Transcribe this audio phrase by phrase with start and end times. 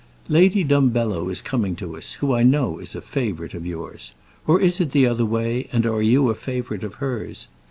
[0.29, 4.13] Lady Dumbello is coming to us, who I know is a favourite of yours.
[4.47, 7.47] Or is it the other way, and are you a favourite of hers?